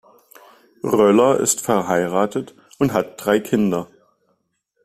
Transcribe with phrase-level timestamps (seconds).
[0.83, 3.87] Röller ist verheiratet und hat drei Kinder.